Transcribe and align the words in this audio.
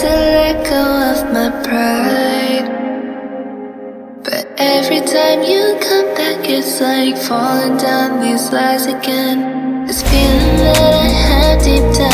to 0.00 0.06
let 0.06 0.64
go 0.64 0.84
of 1.10 1.32
my 1.32 1.50
pride. 1.66 2.68
But 4.22 4.46
every 4.56 5.00
time 5.00 5.42
you 5.42 5.76
come 5.80 6.14
back, 6.14 6.48
it's 6.48 6.80
like 6.80 7.16
falling 7.16 7.76
down 7.78 8.20
these 8.20 8.52
lies 8.52 8.86
again. 8.86 9.86
This 9.88 10.02
feeling 10.02 10.56
that 10.62 10.94
I 10.94 11.08
have 11.08 11.64
deep 11.64 11.82
down. 11.98 12.07